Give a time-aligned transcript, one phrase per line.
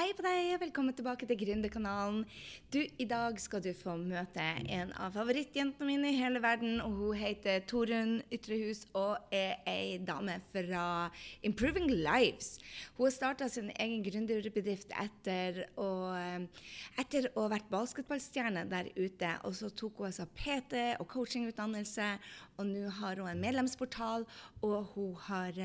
[0.00, 2.22] Hei på deg, og velkommen tilbake til Gründerkanalen.
[2.72, 4.40] Du, I dag skal du få møte
[4.72, 6.78] en av favorittjentene mine i hele verden.
[6.80, 10.84] og Hun heter Torunn Ytrehus og er ei dame fra
[11.44, 12.54] Improving Lives.
[12.96, 19.34] Hun har starta sin egen gründerbedrift etter etter å ha vært basketballstjerne der ute.
[19.44, 22.08] og Så tok hun altså PT og coachingutdannelse,
[22.56, 24.24] og nå har hun en medlemsportal,
[24.64, 25.60] og hun har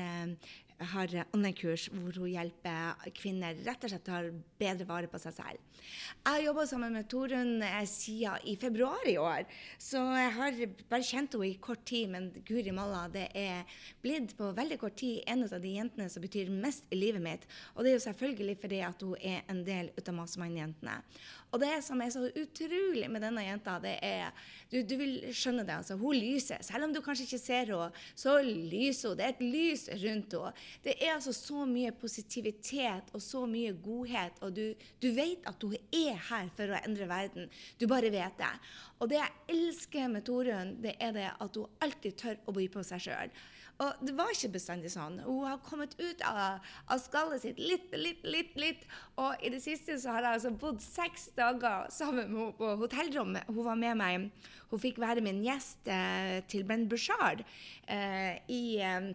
[0.92, 5.20] har online-kurs hvor hun hjelper kvinner rett og slett til å ta bedre vare på
[5.20, 5.82] seg selv.
[6.26, 9.46] Jeg har jobba sammen med Torunn eh, siden i februar i år,
[9.78, 12.10] så jeg har bare kjent henne i kort tid.
[12.12, 16.24] Men guri malla, det er blitt på veldig kort tid en av de jentene som
[16.24, 17.48] betyr mest i livet mitt.
[17.74, 21.00] Og det er jo selvfølgelig fordi at hun er en del av Massemann-jentene.
[21.54, 24.32] Og det som er så utrolig med denne jenta, det er
[24.66, 25.76] Du, du vil skjønne det.
[25.76, 26.58] altså, Hun lyser.
[26.60, 29.18] Selv om du kanskje ikke ser henne, så lyser hun.
[29.18, 30.50] Det er et lys rundt henne.
[30.82, 35.62] Det er altså så mye positivitet og så mye godhet, og du, du vet at
[35.62, 37.46] hun er her for å endre verden.
[37.78, 38.52] Du bare vet det.
[39.00, 42.66] Og det jeg elsker med Torunn, det er det at hun alltid tør å by
[42.72, 43.36] på seg sjøl.
[43.84, 45.18] Og det var ikke bestandig sånn.
[45.26, 48.54] Hun har kommet ut av, av skallet sitt litt, litt, litt.
[48.56, 48.86] litt.
[49.20, 52.72] Og i det siste så har jeg altså bodd seks dager sammen med henne på
[52.80, 53.52] hotellrommet.
[53.52, 54.48] Hun var med meg.
[54.70, 59.12] Hun fikk være min gjest eh, til Ben Bushard eh, i eh,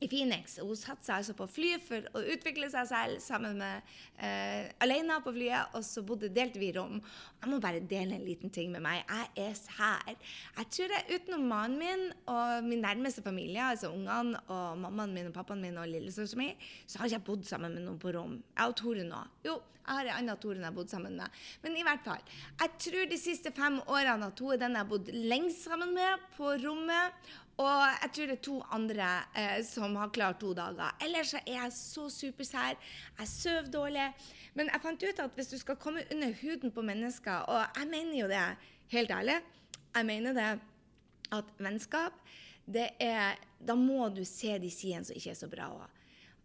[0.00, 0.58] i Phoenix.
[0.60, 5.18] Hun satte seg altså på flyet for å utvikle seg selv sammen med eh, alene
[5.24, 6.98] på flyet, og så bodde delte vi rom.
[7.42, 9.04] Jeg må bare dele en liten ting med meg.
[9.06, 10.16] Jeg er sær.
[10.58, 15.30] Jeg tror jeg utenom mannen min og min nærmeste familie, altså ungene og mammaen min
[15.30, 18.12] og pappaen min og lillesøsteren min, så har jeg ikke bodd sammen med noen på
[18.16, 18.36] rom.
[18.56, 19.22] Jeg og Tore nå.
[19.46, 21.42] Jo, jeg har en annen Tore jeg har bodd sammen med.
[21.62, 22.22] Men i hvert fall.
[22.58, 25.92] Jeg tror de siste fem årene at hun er den jeg har bodd lengst sammen
[25.94, 27.28] med på rommet.
[27.56, 30.92] Og jeg tror det er to andre eh, som har klart to dager.
[31.00, 32.76] Ellers er jeg så supersær.
[33.18, 34.10] Jeg sover dårlig.
[34.54, 37.88] Men jeg fant ut at hvis du skal komme under huden på mennesker, og jeg
[37.92, 38.42] mener jo det
[38.92, 39.40] helt ærlig
[39.96, 40.60] Jeg mener det
[41.32, 42.12] at vennskap,
[42.66, 45.95] det er Da må du se de sidene som ikke er så bra òg.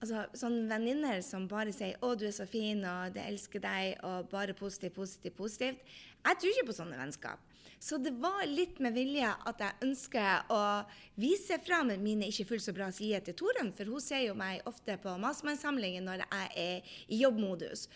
[0.02, 4.04] Altså, sånne venninner som bare sier 'Å, du er så fin', og 'det elsker deg',
[4.04, 5.78] og bare positivt, positivt, positivt.
[6.26, 7.40] Jeg tror ikke på sånne vennskap.
[7.80, 10.86] Så det var litt med vilje at jeg ønsker å
[11.18, 14.62] vise fram mine ikke fullt så bra sider til Torunn, for hun ser jo meg
[14.66, 17.88] ofte på Masmannsamlingen når jeg er i jobbmodus.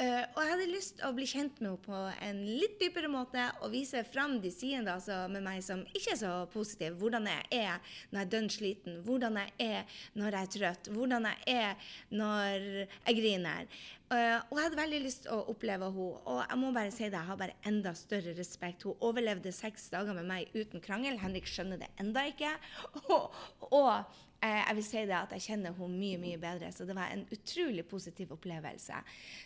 [0.00, 3.08] Uh, og jeg hadde lyst til å bli kjent med henne på en litt dypere
[3.12, 6.96] måte og vise fram de sidene altså, med meg som ikke er så positive.
[7.02, 10.90] Hvordan jeg er når jeg er dønn sliten, hvordan jeg er når jeg er trøtt,
[10.94, 13.68] hvordan jeg er når jeg griner.
[14.08, 16.08] Uh, og jeg hadde veldig lyst til å oppleve henne.
[16.32, 18.88] Og jeg må bare si det, jeg har bare enda større respekt.
[18.88, 21.20] Hun overlevde seks dager med meg uten krangel.
[21.20, 22.56] Henrik skjønner det enda ikke.
[23.10, 23.36] Og,
[23.68, 27.12] og jeg vil si det at jeg kjenner henne mye mye bedre, så det var
[27.12, 29.02] en utrolig positiv opplevelse.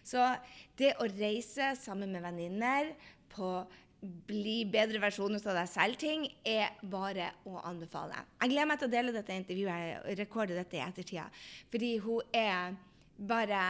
[0.06, 0.27] Så
[0.78, 2.93] det å reise sammen med venninner
[3.34, 3.56] på
[4.28, 8.21] bli bedre versjon av deg selv-ting, er bare å anbefale.
[8.43, 11.28] Jeg gleder meg til å dele dette intervjuet, og rekorde dette i ettertida,
[11.72, 12.75] fordi hun er
[13.16, 13.60] bare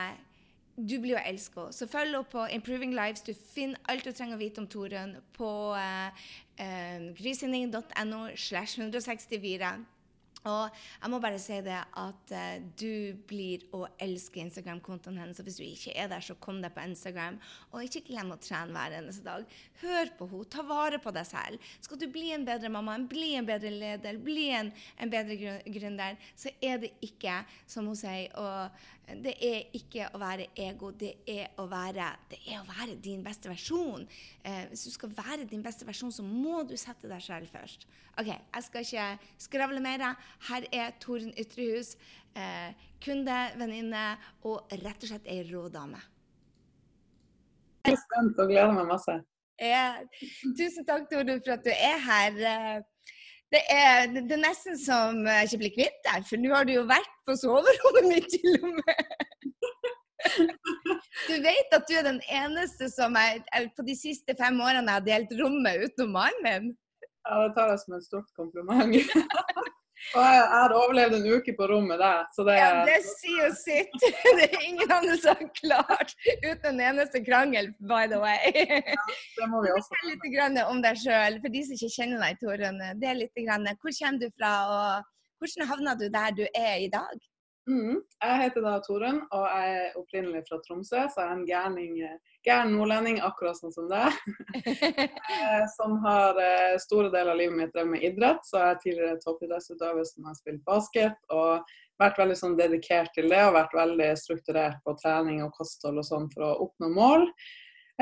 [0.74, 1.68] du blir jo elska.
[1.70, 3.22] Så følg henne på Improving Lives.
[3.22, 6.24] Du finner alt du trenger å vite om Torunn på uh,
[6.58, 9.70] uh, grysynding.no slash 164.
[10.50, 15.40] Og jeg må bare si det at uh, du blir å elske Instagram-kontoen hennes.
[15.40, 17.38] Og hvis du ikke er der, så kom deg på Instagram.
[17.72, 19.46] Og ikke glem å trene hver eneste dag.
[19.82, 20.50] Hør på henne.
[20.54, 21.70] Ta vare på deg selv.
[21.84, 26.18] Skal du bli en bedre mamma, bli en bedre leder, bli en, en bedre gründer,
[26.36, 27.40] så er det ikke,
[27.70, 32.38] som hun sier, og det er ikke å være ego, det er å være, det
[32.48, 34.06] er å være din beste versjon.
[34.42, 37.84] Eh, hvis du skal være din beste versjon, så må du sette deg selv først.
[38.16, 40.06] OK, jeg skal ikke skravle mer.
[40.48, 41.94] Her er Torunn Ytrehus,
[42.34, 42.72] eh,
[43.04, 44.06] kunde, venninne
[44.48, 46.00] og rett og slett ei rå dame.
[47.84, 49.20] Jeg er spent og gleder meg masse.
[49.60, 50.00] Ja,
[50.56, 52.84] tusen takk, Torunn, for at du er her.
[53.54, 56.72] Det er, det er nesten som jeg ikke blir kvitt deg, for nå har du
[56.74, 59.12] jo vært på soverommet mitt til og med.
[61.28, 63.44] Du vet at du er den eneste som jeg,
[63.76, 66.72] på de siste fem årene har delt rommet utenom mannen min?
[67.28, 68.96] Ja, det tar jeg som en stort kompliment.
[70.14, 73.46] Og jeg, jeg har overlevd en uke på rommet der, så det Ja, det sier
[73.46, 73.94] jo sitt.
[74.38, 76.14] Det er ingen andre som har klart
[76.44, 78.52] uten en eneste krangel, by the way.
[78.54, 79.06] Ja,
[79.38, 79.94] det må vi også.
[79.94, 82.82] Fortell litt om deg sjøl, for de som ikke kjenner deg, Torunn.
[83.00, 83.44] Det er litt,
[83.80, 87.30] hvor kommer du fra, og hvordan havna du der du er i dag?
[87.64, 88.02] Mm.
[88.20, 91.94] Jeg heter da Torunn, og jeg er opprinnelig fra Tromsø, så jeg er en gærning,
[92.44, 94.12] gæren nordlending, akkurat sånn som deg.
[95.34, 98.44] Eh, som har eh, store deler av livet mitt drevet med idrett.
[98.46, 103.28] Så jeg er tidligere toppidrettsutøver som har spilt basket, og vært veldig sånn dedikert til
[103.32, 107.26] det og vært veldig strukturert på trening og kosthold og sånn for å oppnå mål.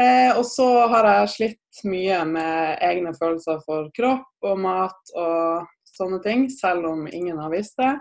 [0.01, 5.67] Eh, og så har jeg slitt mye med egne følelser for kropp og mat og
[5.93, 7.93] sånne ting, selv om ingen har visst det.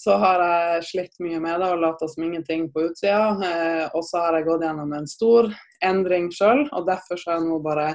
[0.00, 3.34] Så har jeg slitt mye med det og lata som ingenting på utsida.
[3.44, 5.50] Eh, og så har jeg gått gjennom en stor
[5.84, 7.90] endring sjøl, og derfor så er jeg nå bare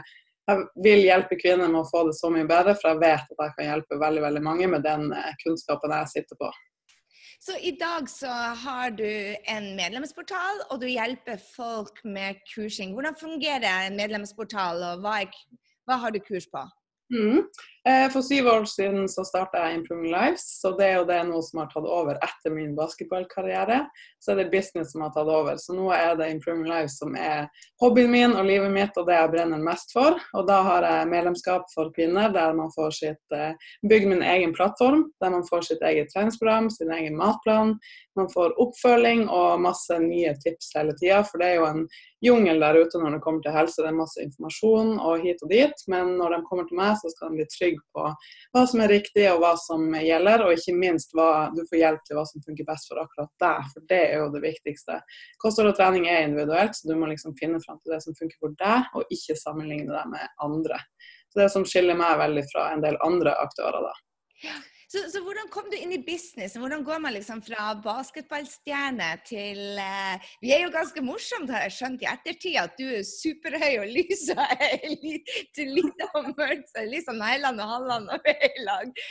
[0.46, 3.40] jeg vil hjelpe kvinner med å få det så mye bedre, for jeg vet at
[3.42, 6.52] jeg kan hjelpe veldig veldig mange med den eh, kunnskapen jeg sitter på.
[7.46, 8.30] Så i dag så
[8.64, 9.10] har du
[9.56, 12.94] en medlemsportal, og du hjelper folk med kursing.
[12.94, 16.62] Hvordan fungerer en medlemsportal, og hva, er, hva har du kurs på?
[17.14, 17.42] Mm.
[17.90, 21.20] Eh, for syv år siden så starta jeg Improving Lives, så det er jo det
[21.28, 23.84] noe som har tatt over etter min basketballkarriere.
[24.18, 25.60] Så er det business som har tatt over.
[25.62, 27.46] Så nå er det Improving Lives som er
[27.84, 30.18] hobbyen min og livet mitt og det jeg brenner mest for.
[30.34, 33.38] Og da har jeg medlemskap for kvinner der man får sitt
[33.86, 35.06] Bygg min egen plattform.
[35.22, 37.78] Der man får sitt eget treningsprogram, sin egen matplan.
[38.18, 41.22] Man får oppfølging og masse nye tips hele tida.
[41.28, 41.86] For det er jo en
[42.26, 43.82] jungel der ute når det kommer til helse.
[43.84, 45.86] Det er masse informasjon og hit og dit.
[45.92, 48.92] Men når de kommer til meg, så skal de bli trygge på hva som er
[48.96, 50.46] riktig og hva som gjelder.
[50.46, 53.72] Og ikke minst hva du får hjelp til hva som funker best for akkurat deg.
[53.74, 55.00] For det er jo det viktigste.
[55.44, 58.40] Kosthold og trening er individuelt, så du må liksom finne fram til det som funker
[58.42, 60.80] for deg, og ikke sammenligne deg med andre.
[61.34, 64.56] Så det som skiller meg veldig fra en del andre aktører, da.
[64.96, 65.02] Ja.
[65.02, 66.62] Så, så, hvordan kom du inn i businessen?
[66.64, 71.76] Hvordan går man liksom fra basketballstjerne til uh, Vi er jo ganske morsomt, har jeg
[71.78, 74.56] skjønt i ettertid, at du er superhøy og lyser
[75.56, 76.70] til lite og mørkt.
[76.72, 79.06] Så litt sånn Heiland og Halland og Høylag.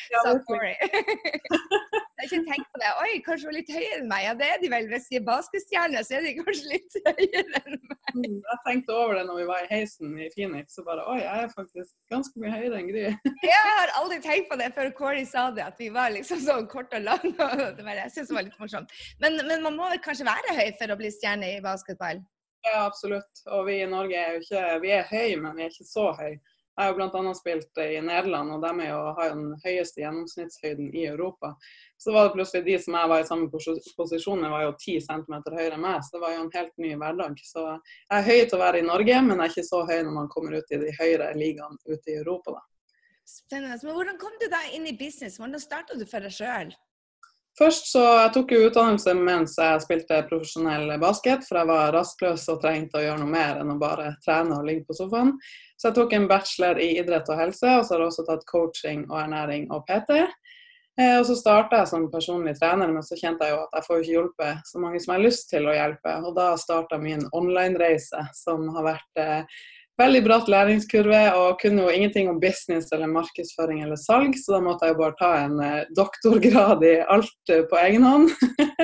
[0.48, 0.74] Sorry.
[2.14, 2.90] jeg har ikke tenkt på det.
[3.02, 4.20] Oi, kanskje hun er litt høyere enn meg.
[4.22, 4.84] Ja, det er de vel.
[4.90, 7.96] Hvis de er basketstjerner, så er de kanskje litt høyere enn meg.
[8.14, 11.18] Mm, jeg tenkte over det når vi var i heisen i Phoenix, og bare oi,
[11.24, 13.02] jeg er faktisk ganske mye høyere enn Gry.
[13.50, 16.70] jeg har aldri tenkt på det før Kåre sa det at vi var liksom sånn
[16.70, 17.26] kort og lang.
[17.34, 18.94] Og det var, jeg synes det var litt morsomt.
[19.24, 22.22] Men, men, man må vel kanskje være høy for å bli stjerne i basketball?
[22.64, 23.42] Ja, absolutt.
[23.50, 26.12] Og vi i Norge er jo ikke Vi er høye, men vi er ikke så
[26.16, 26.38] høye.
[26.74, 27.34] Jeg har bl.a.
[27.38, 31.52] spilt i Nederland, og de jo, har jo den høyeste gjennomsnittshøyden i Europa.
[32.02, 34.96] Så var det plutselig de som jeg var i samme posisjon med, var jo 10
[35.06, 36.02] cm høyere enn meg.
[36.02, 37.38] Så det var jo en helt ny hverdag.
[37.46, 40.00] Så jeg er høy til å være i Norge, men jeg er ikke så høy
[40.00, 42.64] når man kommer ut i de høyere ligaene ute i Europa, da.
[43.24, 43.78] Spennende.
[43.86, 45.38] Men hvordan kom du da inn i business?
[45.40, 46.74] Hvordan starta du for deg sjøl?
[47.58, 52.48] Først så jeg tok jeg utdannelse mens jeg spilte profesjonell basket, for jeg var rastløs
[52.50, 55.36] og trengte å gjøre noe mer enn å bare trene og ligge på sofaen.
[55.78, 58.48] Så jeg tok en bachelor i idrett og helse, og så har jeg også tatt
[58.50, 60.24] coaching og ernæring og PT.
[60.98, 63.86] Eh, og så starta jeg som personlig trener, men så kjente jeg jo at jeg
[63.86, 66.18] får ikke hjulpet så mange som jeg har lyst til å hjelpe.
[66.26, 69.62] Og da starta min online-reise, som har vært eh,
[70.00, 74.62] veldig bratt læringskurve og kunne jo ingenting om business eller markedsføring eller salg, så da
[74.64, 78.32] måtte jeg jo bare ta en eh, doktorgrad i alt eh, på egen hånd.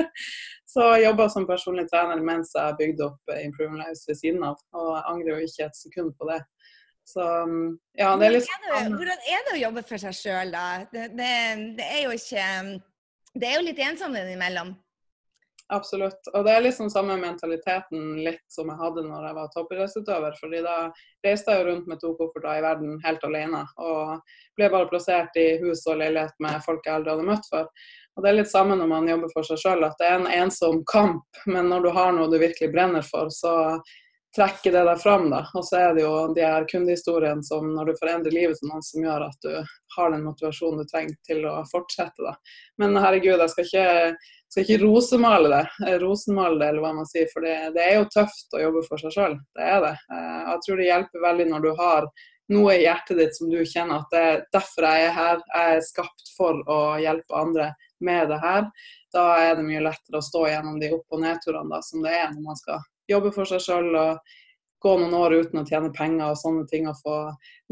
[0.71, 4.45] så jeg jobba som personlig trener mens jeg bygde opp eh, Improving Lives ved siden
[4.47, 6.39] av, og jeg angrer jo ikke et sekund på det.
[7.11, 7.67] Så mm,
[7.97, 10.65] ja, det er litt sånn Hvordan er det å jobbe for seg sjøl, da?
[10.93, 11.33] Det, det,
[11.79, 12.45] det, er jo ikke
[13.33, 14.75] Det er jo litt ensomt innimellom.
[15.71, 16.27] Absolutt.
[16.33, 20.35] Og det er liksom samme mentaliteten litt som jeg hadde når jeg var toppidrettsutøver.
[20.39, 20.75] fordi da
[21.23, 23.63] reiste jeg jo rundt med to kofferter i verden helt alene.
[23.79, 24.19] Og
[24.59, 27.71] ble bare plassert i hus og leilighet med folk jeg aldri hadde møtt før.
[28.17, 30.31] Og det er litt samme når man jobber for seg sjøl, at det er en
[30.41, 31.23] ensom kamp.
[31.47, 33.55] Men når du har noe du virkelig brenner for, så
[34.35, 35.29] trekker det deg fram.
[35.31, 35.45] da.
[35.55, 38.83] Og så er det jo de her kundehistoriene som når du forandrer livet til noen,
[38.83, 39.55] som gjør at du
[39.95, 42.27] har den motivasjonen du trenger til å fortsette.
[42.27, 42.35] da.
[42.83, 43.87] Men herregud, jeg skal ikke
[44.51, 47.29] skal ikke rosemale det, eh, rosenmale det, eller hva man sier.
[47.31, 49.37] For det, det er jo tøft å jobbe for seg sjøl.
[49.55, 49.95] Det er det.
[50.11, 52.09] Eh, jeg tror det hjelper veldig når du har
[52.51, 55.41] noe i hjertet ditt som du kjenner at det er derfor jeg er her.
[55.53, 57.71] Jeg er skapt for å hjelpe andre
[58.03, 58.67] med det her.
[59.15, 62.31] Da er det mye lettere å stå gjennom de opp- og nedturene som det er
[62.33, 64.35] når man skal jobbe for seg sjøl og
[64.81, 67.17] gå noen år uten å tjene penger og sånne ting og få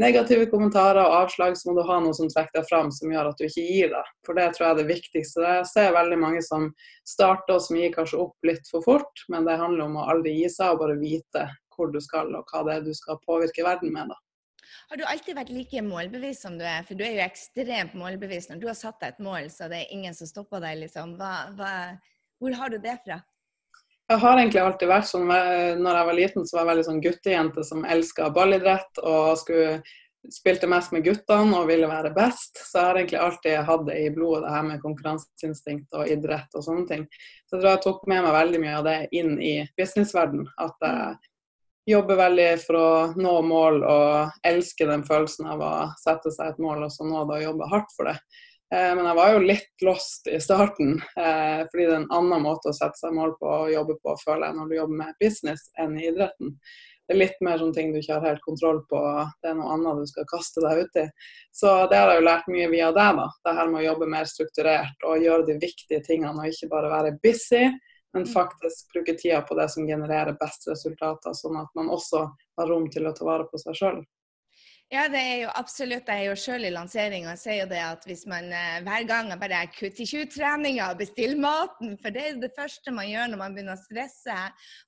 [0.01, 3.32] negative kommentarer og avslag, så må du ha noe som trekker deg fram som gjør
[3.32, 4.13] at du ikke gir deg.
[4.28, 5.48] For det tror jeg er det viktigste.
[5.58, 6.70] Jeg ser veldig mange som
[7.10, 10.36] starter og som gir kanskje opp litt for fort, men det handler om å aldri
[10.38, 13.66] gi seg og bare vite hvor du skal og hva det er du skal påvirke
[13.66, 14.12] verden med.
[14.12, 14.20] da.
[14.89, 16.86] Har du alltid vært like målbevisst som du er?
[16.86, 18.50] For du er jo ekstremt målbevisst.
[18.54, 21.13] Når du har satt deg et mål, så det er ingen som stopper deg, liksom.
[21.20, 21.74] Hva, hva,
[22.42, 23.20] hvor har du det fra?
[24.10, 27.01] Jeg har egentlig alltid vært sånn Når jeg var liten, så var jeg veldig sånn
[27.04, 29.82] guttejente som elska ballidrett og skulle
[30.34, 32.60] spilte mest med guttene og ville være best.
[32.60, 36.58] Så jeg har egentlig alltid hatt det i blodet, det her med konkurranseinstinkt og idrett
[36.58, 37.06] og sånne ting.
[37.48, 40.44] Så jeg tror jeg tok med meg veldig mye av det inn i businessverden.
[40.60, 46.34] At jeg jobber veldig for å nå mål og elsker den følelsen av å sette
[46.36, 48.18] seg et mål og så nå det og jobbe hardt for det.
[48.75, 52.43] Eh, men jeg var jo litt lost i starten, eh, fordi det er en annen
[52.45, 55.19] måte å sette seg mål på og jobbe på, føler jeg, når du jobber med
[55.23, 56.53] business enn i idretten.
[57.09, 58.99] Det er litt mer sånn ting du ikke har helt kontroll på,
[59.41, 61.07] det er noe annet du skal kaste deg ut i.
[61.49, 63.25] Så det har jeg jo lært mye via deg, da.
[63.47, 66.93] Det her med å jobbe mer strukturert og gjøre de viktige tingene, og ikke bare
[66.93, 67.63] være busy,
[68.13, 68.29] men mm.
[68.35, 72.27] faktisk bruke tida på det som genererer best resultater, sånn at man også
[72.61, 73.99] har rom til å ta vare på seg sjøl.
[74.89, 76.08] Ja, det er jo absolutt.
[76.10, 79.03] Jeg er jo sjøl i lanseringa og sier jo det at hvis man eh, hver
[79.05, 83.39] gang bare kutter 20-treninga og bestiller maten, for det er det første man gjør når
[83.43, 84.38] man begynner å stresse,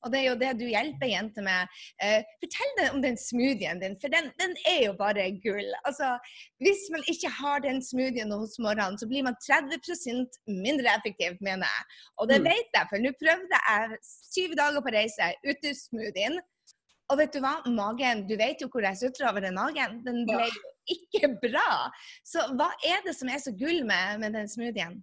[0.01, 1.77] og det er jo det du hjelper jenter med.
[2.01, 5.69] Eh, fortell deg om den smoothien din, for den, den, er jo bare gull.
[5.85, 6.15] Altså,
[6.65, 11.69] hvis man ikke har den smoothien hos morgenen, så blir man 30% mindre effektiv, mener
[11.69, 12.01] jeg.
[12.17, 12.49] Og det mm.
[12.49, 16.41] vet jeg, for nå prøvde jeg syv dager på reise uten smoothien.
[17.11, 17.57] Og vet du hva?
[17.67, 19.99] Magen, du vet jo hvor jeg sutrer over den magen.
[20.05, 20.61] Den ble jo
[20.95, 21.91] ikke bra.
[22.23, 25.01] Så hva er det som er så gull med, med den smoothien?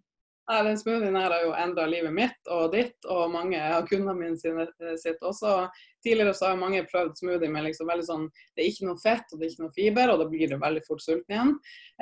[0.49, 4.15] Ja, den smoothien her har jo endra livet mitt og ditt, og mange av kundene
[4.17, 4.65] mine sine,
[4.97, 5.67] sitt også.
[6.05, 9.33] Tidligere så har mange prøvd smoothie med liksom veldig sånn Det er ikke noe fett
[9.33, 11.53] og det er ikke noe fiber, og da blir du veldig fort sulten igjen.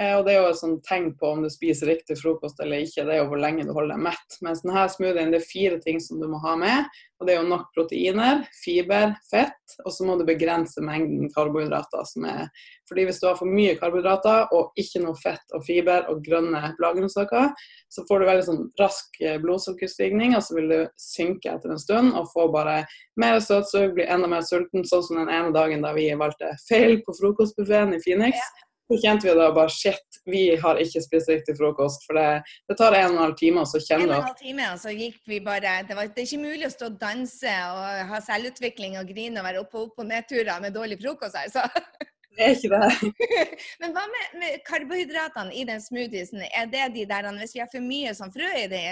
[0.00, 2.84] Eh, og det er jo et sånn tegn på om du spiser riktig frokost eller
[2.84, 4.40] ikke, det er jo hvor lenge du holder deg mett.
[4.44, 6.96] Mens denne smoothien det er fire ting som du må ha med.
[7.16, 12.04] Og det er jo nok proteiner, fiber, fett, og så må du begrense mengden karbohydrater.
[12.04, 12.50] som er
[12.88, 16.74] fordi hvis du har for mye karbohydrater og ikke noe fett og fiber og grønne
[16.78, 17.54] bladgrønnsaker,
[17.88, 21.82] så får du veldig sånn rask eh, blodsukkerstigning, og så vil du synke etter en
[21.82, 22.82] stund og få bare
[23.18, 27.00] mer søtsug, bli enda mer sulten, sånn som den ene dagen da vi valgte feil
[27.06, 28.40] på frokostbuffeen i Phoenix.
[28.40, 28.66] Ja.
[28.86, 32.04] Så kjente vi da bare shit, vi har ikke spist riktig frokost.
[32.06, 32.26] For det,
[32.70, 34.42] det tar en og en halv time, og så kjenner du En og en halv
[34.42, 37.00] time, og så gikk vi bare det, var, det, er ikke mulig å stå og
[37.00, 41.00] danse og ha selvutvikling og grine og være oppe og opp og nedturer med dårlig
[41.02, 41.66] frokost altså.
[42.36, 43.10] Det er ikke det.
[43.80, 46.44] Men hva med, med, karbohydratene i den smoothiesen?
[46.46, 48.88] Er det de der hvis vi har for mye sånn frø i det?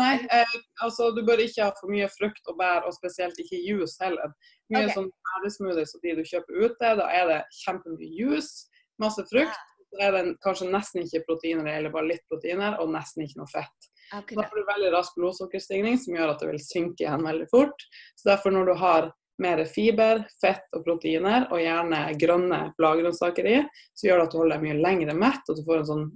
[0.00, 3.60] Nei, eh, altså du bør ikke ha for mye frukt og bær, og spesielt ikke
[3.60, 4.32] juice heller.
[4.72, 4.94] Mye okay.
[4.96, 8.70] sånn bæresmoothies og de du kjøper ute, da er det kjempemye juice
[9.02, 9.68] masse frukt.
[9.92, 13.50] Så er det kanskje nesten ikke proteiner, eller bare litt proteiner, og nesten ikke noe
[13.52, 13.90] fett.
[14.12, 17.84] Da får du veldig rask blodsukkerstigning, som gjør at det vil synke igjen veldig fort.
[18.16, 19.10] Så derfor når du har
[19.42, 23.58] mer fiber, fett og proteiner, og gjerne grønne bladgrønnsaker i,
[23.96, 26.06] så gjør det at du holder deg mye lengre mett, og du får en sånn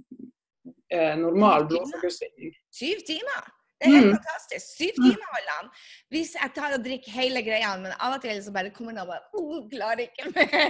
[0.93, 2.53] eh, normal blodsukkerstigning.
[2.73, 3.53] Syv timer?
[3.77, 4.15] Det er helt mm.
[4.17, 4.65] fantastisk.
[4.77, 5.03] Syv mm.
[5.05, 5.67] timer holder han.
[6.13, 9.03] Hvis jeg tar og drikker hele greia, men av og til så bare kommer han
[9.03, 10.69] og bare oh, klarer ikke mer.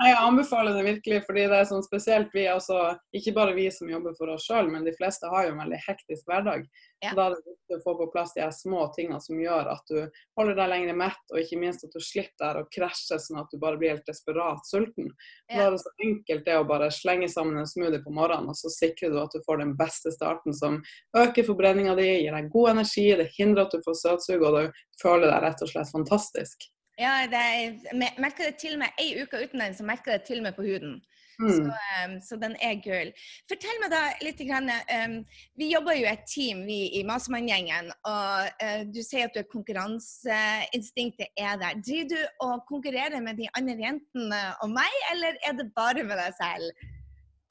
[0.00, 2.76] Jeg anbefaler det virkelig, fordi det er sånn spesielt vi også,
[3.16, 5.80] ikke bare vi som jobber for oss sjøl, men de fleste har jo en veldig
[5.84, 6.64] hektisk hverdag.
[7.04, 7.12] Ja.
[7.18, 9.98] Da er det viktig å få på plass de små tingene som gjør at du
[10.40, 13.60] holder deg lenger mett, og ikke minst at du slipper å krasje sånn at du
[13.60, 15.12] bare blir helt desperat sulten.
[15.50, 15.58] Ja.
[15.58, 18.56] Da er det så enkelt det å bare slenge sammen en smoothie på morgenen, og
[18.56, 20.80] så sikrer du at du får den beste starten som
[21.12, 24.84] øker forbrenninga di, gir deg god energi, det hindrer at du får søtsug, og du
[25.04, 26.70] føler deg rett og slett fantastisk.
[27.00, 27.78] Ja, jeg
[28.20, 30.56] merker det til og med ei uke uten den, så merker det til og med
[30.58, 31.00] på huden.
[31.40, 31.50] Mm.
[31.56, 33.10] Så, um, så, den er gull.
[33.48, 34.42] Fortell meg da litt.
[34.48, 35.14] Grann, um,
[35.56, 37.88] vi jobber jo et team, vi i Masemann-gjengen.
[38.10, 41.80] Og uh, du sier at du er konkurranseinstinktet er der.
[41.86, 46.20] Driver du og konkurrerer med de andre jentene og meg, eller er det bare med
[46.20, 46.88] deg selv?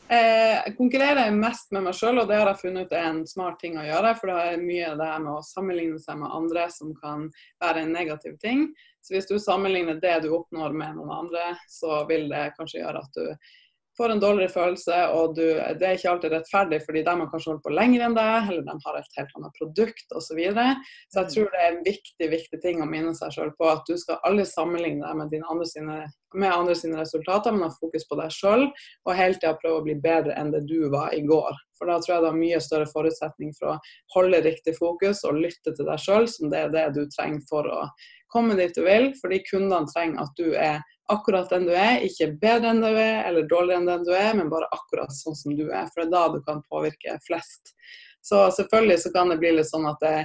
[0.09, 3.19] Eh, jeg konkurrerer mest med meg sjøl, og det har jeg funnet ut er en
[3.29, 4.15] smart ting å gjøre.
[4.17, 7.27] For det er mye det med å sammenligne seg med andre som kan
[7.61, 8.71] være en negativ ting.
[9.05, 13.03] Så hvis du sammenligner det du oppnår med noen andre, så vil det kanskje gjøre
[13.05, 13.51] at du
[13.99, 15.43] får en dårligere følelse, og du,
[15.79, 18.63] det er ikke alltid rettferdig, fordi de har kanskje holdt på lenger enn deg, eller
[18.67, 20.27] de har et helt annet produkt osv.
[20.29, 20.75] Så, videre.
[21.09, 21.31] så jeg mm.
[21.33, 24.19] tror det er en viktig viktig ting å minne seg selv på at du skal
[24.27, 25.97] aldri sammenligne deg med, andre sine,
[26.35, 28.67] med andre sine resultater, men ha fokus på deg sjøl,
[29.05, 31.57] og hele tida prøve å bli bedre enn det du var i går.
[31.79, 33.79] For da tror jeg det har mye større forutsetning for å
[34.15, 37.67] holde riktig fokus og lytte til deg sjøl, som det er det du trenger for
[37.71, 37.83] å
[38.29, 42.31] komme dit du vil, fordi kundene trenger at du er akkurat den du er, ikke
[42.41, 45.55] bedre enn du er eller dårligere enn den du er, men bare akkurat sånn som
[45.57, 45.89] du er.
[45.93, 47.73] For det er da du kan påvirke flest.
[48.21, 50.15] Så selvfølgelig så kan det bli litt sånn at det,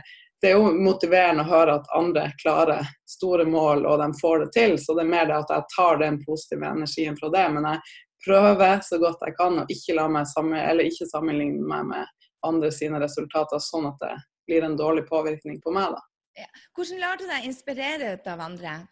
[0.43, 4.51] det er jo motiverende å høre at andre klarer store mål og de får det
[4.57, 4.79] til.
[4.81, 7.45] Så det er mer det at jeg tar den positive energien fra det.
[7.55, 7.83] Men jeg
[8.27, 12.73] prøver så godt jeg kan å ikke, la meg sammen, ikke sammenligne meg med andre
[12.75, 14.17] sine resultater, sånn at det
[14.49, 15.95] blir en dårlig påvirkning på meg.
[15.97, 16.03] da.
[16.45, 16.51] Ja.
[16.77, 18.83] Hvordan lar du deg inspirere av andre?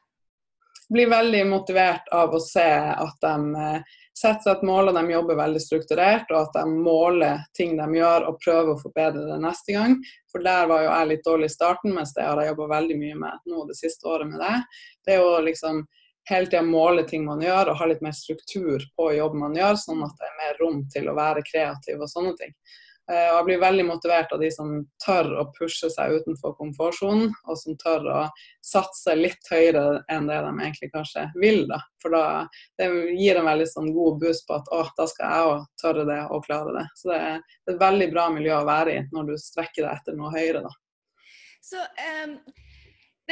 [0.92, 5.14] Blir veldig motivert av å se at de eh, setter seg et mål og de
[5.14, 9.40] jobber veldig strukturert, og at de måler ting de gjør og prøver å forbedre det
[9.42, 9.96] neste gang.
[10.32, 13.00] For der var jo jeg litt dårlig i starten, mens det har jeg jobba veldig
[13.00, 14.54] mye med nå det siste året med det.
[15.06, 15.82] Det er jo liksom
[16.30, 19.80] hele tida måle ting man gjør, og ha litt mer struktur på jobben man gjør,
[19.80, 22.54] sånn at det er mer rom til å være kreativ og sånne ting.
[23.12, 24.70] Eh, og jeg blir veldig motivert av de som
[25.04, 28.20] tør å pushe seg utenfor komfortsonen, og som tør å
[28.64, 31.66] satse litt høyere enn det de egentlig kanskje vil.
[31.68, 31.82] da.
[32.02, 32.24] For da
[32.80, 32.88] det
[33.18, 36.20] gir en veldig sånn god boost på at å, da skal jeg òg tørre det
[36.30, 36.86] og klare det.
[36.96, 37.38] Så det er
[37.74, 40.64] et veldig bra miljø å være i når du strekker deg etter noe høyere.
[40.64, 40.76] da.
[41.62, 41.84] Så
[42.24, 42.38] um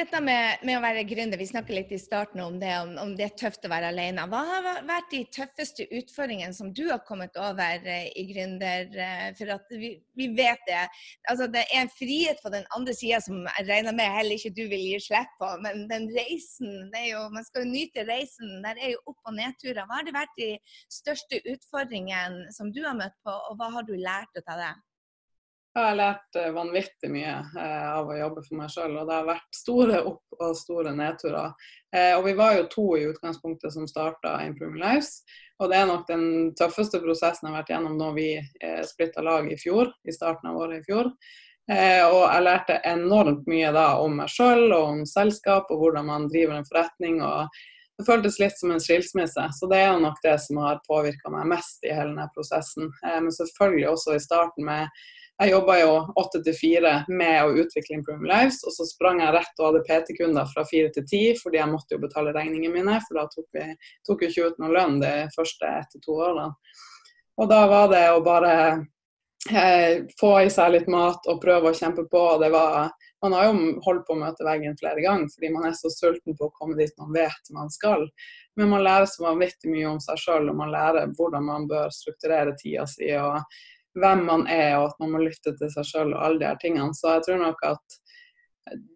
[0.00, 3.12] dette med, med, å være gründer, vi snakket litt i starten om det, om, om,
[3.16, 4.24] det er tøft å være alene.
[4.30, 8.88] Hva har vært de tøffeste utfordringene som du har kommet over eh, i gründer?
[8.90, 10.82] Eh, for at vi, vi, vet det.
[11.30, 14.54] Altså, det er en frihet på den andre sida som jeg regner med heller ikke
[14.56, 15.52] du vil gi slipp på.
[15.66, 18.60] Men den reisen, det er jo, man skal jo nyte reisen.
[18.64, 19.84] Der er jo opp- og nedturer.
[19.84, 20.52] Hva har det vært de
[21.00, 24.76] største utfordringene som du har møtt på, og hva har du lært av det?
[25.70, 29.14] Jeg har lært eh, vanvittig mye eh, av å jobbe for meg sjøl, og det
[29.14, 31.52] har vært store opp- og store nedturer.
[31.94, 35.20] Eh, og vi var jo to i utgangspunktet som starta Improving Lives,
[35.62, 36.24] og det er nok den
[36.58, 38.26] tøffeste prosessen jeg har vært gjennom når vi
[38.88, 41.10] splitta lag i fjor, i starten av året i fjor.
[41.70, 46.24] Og jeg lærte enormt mye da om meg sjøl og om selskap og hvordan man
[46.32, 47.20] driver en forretning.
[47.20, 47.60] og
[48.00, 51.52] det føltes litt som en skilsmisse, så det er nok det som har påvirka meg
[51.52, 52.88] mest i hele denne prosessen.
[53.04, 54.88] Men selvfølgelig også i starten med
[55.40, 59.32] jeg jobba jo åtte til fire med å utvikle Improving Lives, og så sprang jeg
[59.32, 62.98] rett og hadde PT-kunder fra fire til ti, fordi jeg måtte jo betale regningene mine,
[63.06, 63.66] for da tok vi
[64.08, 66.50] tok jo ikke ut noe lønn de første ett til to årene.
[67.40, 68.52] Og da var det å bare
[69.48, 72.24] eh, få i seg litt mat og prøve å kjempe på.
[72.42, 72.92] Det var,
[73.24, 73.56] man har jo
[73.86, 76.76] holdt på å møte veggen flere ganger, fordi man er så sulten på å komme
[76.76, 78.04] dit man vet man skal.
[78.60, 81.88] Men man lærer så vanvittig mye om seg sjøl, og man lærer hvordan man bør
[81.96, 83.08] strukturere tida si.
[83.16, 83.40] og
[84.00, 86.60] hvem man er, og at man må lytte til seg sjøl og alle de her
[86.62, 86.94] tingene.
[86.96, 88.00] Så jeg tror nok at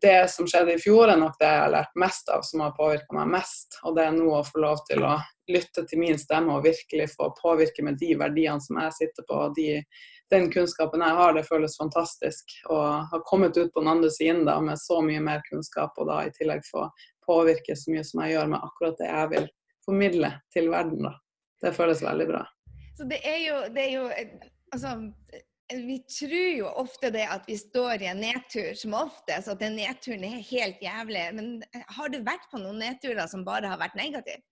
[0.03, 2.75] det som skjedde i fjor, er nok det jeg har lært mest av, som har
[2.77, 3.79] påvirka meg mest.
[3.83, 5.17] Og det er nå å få lov til å
[5.51, 9.41] lytte til min stemme og virkelig få påvirke med de verdiene som jeg sitter på.
[9.47, 9.83] og de,
[10.33, 12.57] den kunnskapen jeg har, det føles fantastisk.
[12.71, 12.79] å
[13.11, 16.23] ha kommet ut på den andre siden da, med så mye mer kunnskap, og da
[16.25, 16.89] i tillegg få
[17.27, 19.53] påvirke så mye som jeg gjør med akkurat det jeg vil
[19.85, 21.09] formidle til verden.
[21.09, 21.15] da.
[21.65, 22.45] Det føles veldig bra.
[22.95, 24.09] Så det er jo, det er jo
[24.75, 24.97] altså,
[25.75, 29.79] vi tror jo ofte det at vi står i en nedtur som oftest, at den
[29.79, 31.29] nedturen er helt jævlig.
[31.39, 34.43] Men eh, har du vært på noen nedturer som bare har vært negative?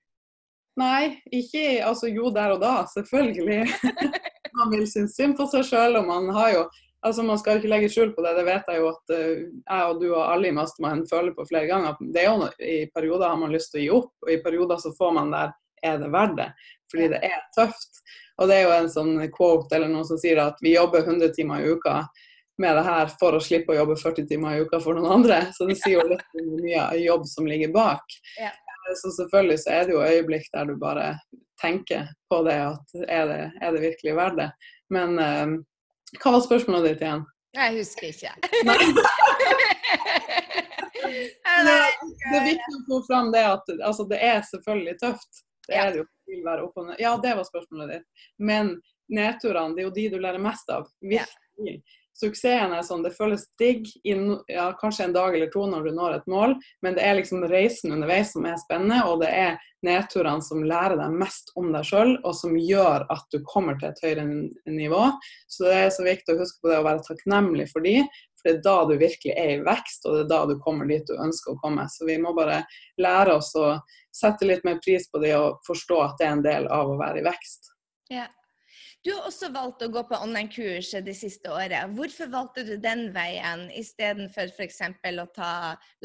[0.81, 3.67] Nei, ikke altså jo der og da, selvfølgelig.
[4.59, 6.65] man vil synes synd på seg sjøl, og man har jo
[7.03, 9.87] Altså, Man skal ikke legge skjul på det, det vet jeg jo at uh, jeg
[9.91, 11.97] og du og alle i Mastermind føler på flere ganger.
[12.15, 14.79] Det er jo I perioder har man lyst til å gi opp, og i perioder
[14.79, 15.51] så får man der
[15.83, 16.47] er det verdt det.
[16.93, 17.99] Fordi det er tøft.
[18.41, 21.35] Og det er jo en sånn quote eller noen som sier at vi jobber 100
[21.37, 22.01] timer i uka
[22.63, 25.39] med det her for å slippe å jobbe 40 timer i uka for noen andre.
[25.57, 28.05] Så det sier jo litt om hvor mye jobb som ligger bak.
[28.41, 28.53] Ja.
[28.99, 31.07] Så selvfølgelig så er det jo øyeblikk der du bare
[31.63, 34.51] tenker på det at er det, er det virkelig verdt det.
[34.93, 35.53] Men um,
[36.19, 37.23] hva var spørsmålet ditt igjen?
[37.57, 38.33] Jeg husker ikke.
[41.67, 41.79] det,
[42.31, 45.43] det er viktig å få fram det at altså, det er selvfølgelig tøft.
[45.69, 47.01] Det er det jo vil være opp og ned.
[47.03, 48.29] Ja, det var spørsmålet ditt.
[48.39, 48.75] Men
[49.13, 50.89] nedturene, det er jo de du lærer mest av.
[51.05, 51.77] Virkelig.
[52.19, 54.15] Suksessen er sånn, det føles digg i
[54.53, 57.47] ja, kanskje en dag eller to når du når et mål, men det er liksom
[57.49, 61.87] reisen underveis som er spennende, og det er nedturene som lærer deg mest om deg
[61.89, 64.27] sjøl, og som gjør at du kommer til et høyere
[64.71, 65.07] nivå.
[65.51, 67.97] Så det er så viktig å huske på det å være takknemlig for de,
[68.37, 70.91] for det er da du virkelig er i vekst, og det er da du kommer
[70.91, 71.89] dit du ønsker å komme.
[71.89, 72.61] Så vi må bare
[73.01, 73.73] lære oss å
[74.13, 77.01] sette litt mer pris på det og forstå at det er en del av å
[77.01, 77.73] være i vekst.
[78.13, 78.29] Ja.
[79.03, 81.91] Du har også valgt å gå på online-kurs det siste året.
[81.97, 84.79] Hvorfor valgte du den veien istedenfor f.eks.
[85.19, 85.55] å ta,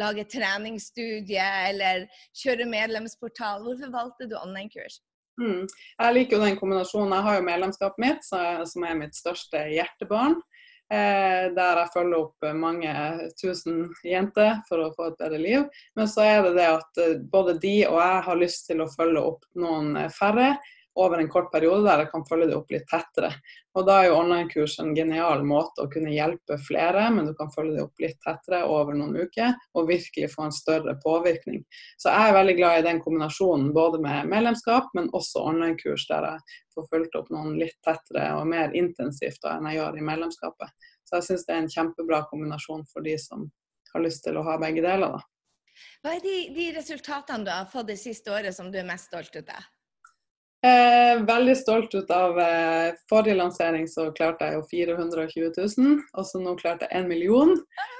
[0.02, 2.08] lage treningsstudie eller
[2.42, 3.62] kjøre medlemsportal?
[3.68, 4.98] Hvorfor valgte du online-kurs?
[5.38, 5.68] Mm.
[5.70, 7.14] Jeg liker jo den kombinasjonen.
[7.14, 10.40] Jeg har jo medlemskapet mitt, som er mitt største hjertebarn.
[10.88, 12.92] Eh, der jeg følger opp mange
[13.38, 15.70] tusen jenter for å få et bedre liv.
[16.00, 18.90] Men så er det det at eh, både de og jeg har lyst til å
[18.94, 20.56] følge opp noen færre
[20.98, 23.30] over en kort periode der jeg kan følge det opp litt tettere.
[23.78, 27.52] Og Da er jo online-kurs en genial måte å kunne hjelpe flere, men du kan
[27.54, 31.62] følge det opp litt tettere over noen uker og virkelig få en større påvirkning.
[32.02, 36.32] Så jeg er veldig glad i den kombinasjonen, både med medlemskap, men også online-kurs der
[36.32, 40.10] jeg får fulgt opp noen litt tettere og mer intensivt da, enn jeg gjør i
[40.10, 40.92] medlemskapet.
[41.06, 43.48] Så jeg syns det er en kjempebra kombinasjon for de som
[43.94, 45.14] har lyst til å ha begge deler.
[45.14, 45.22] da.
[46.02, 49.12] Hva er de, de resultatene du har fått det siste året som du er mest
[49.12, 49.66] stolt av?
[50.65, 56.26] Eh, veldig stolt ut av eh, forrige lansering så klarte jeg jo 420 000, og
[56.26, 57.54] så nå klarte jeg 1 million.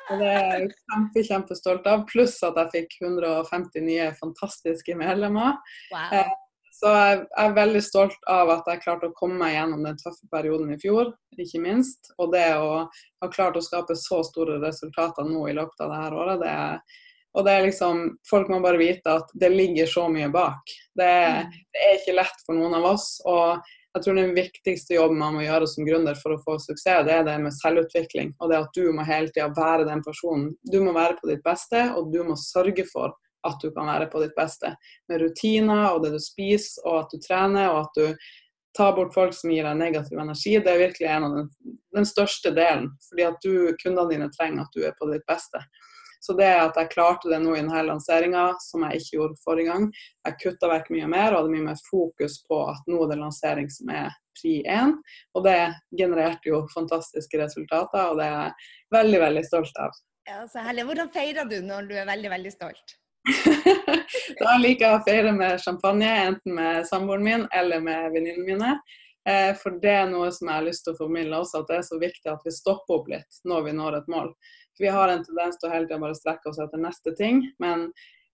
[0.08, 2.08] Og det er jeg kjempe, kjempestolt av.
[2.10, 5.60] Pluss at jeg fikk 150 nye fantastiske medlemmer.
[5.93, 6.17] Wow.
[6.17, 6.34] Eh,
[6.78, 10.28] så jeg er veldig stolt av at jeg klarte å komme meg gjennom den tøffe
[10.34, 12.12] perioden i fjor, ikke minst.
[12.22, 16.22] Og det å ha klart å skape så store resultater nå i løpet av dette
[16.22, 16.98] året, det er
[17.36, 20.63] og det er liksom, Folk må bare vite at det ligger så mye bak.
[20.96, 21.52] Det Mm.
[21.74, 23.22] det er ikke lett for noen av oss.
[23.26, 23.62] og
[23.98, 27.13] jeg tror Den viktigste jobben man må gjøre som gründer for å få suksess, det
[27.13, 28.34] er det med selvutvikling.
[28.40, 30.56] Og det at du må hele tida være den personen.
[30.72, 34.10] Du må være på ditt beste, og du må sørge for at du kan være
[34.12, 34.76] på ditt beste.
[35.10, 38.16] Med rutiner og det du spiser, og at du trener, og at du
[38.78, 40.60] tar bort folk som gir deg negativ energi.
[40.62, 41.50] Det er virkelig en av den,
[41.96, 42.92] den største delen.
[43.10, 45.63] Fordi at du, kundene dine trenger at du er på ditt beste.
[46.23, 49.71] Så det at jeg klarte det nå i denne lanseringa, som jeg ikke gjorde forrige
[49.71, 49.86] gang
[50.25, 53.19] Jeg kutta vekk mye mer og hadde mye mer fokus på at nå er det
[53.21, 54.93] lansering som er pri 1.
[55.38, 55.58] Og det
[55.97, 59.97] genererte jo fantastiske resultater, og det er jeg veldig, veldig stolt av.
[60.27, 60.86] Ja, så herlig.
[60.89, 62.97] Hvordan feirer du når du er veldig, veldig stolt?
[64.43, 68.75] da liker jeg å feire med champagne, enten med samboeren min eller med venninnene mine.
[69.27, 71.80] Eh, For det er noe som jeg har lyst til å formidle også, at det
[71.80, 74.32] er så viktig at vi stopper opp litt når vi når et mål.
[74.80, 77.90] Vi har en tendens til å hele tiden bare strekke oss etter neste ting, men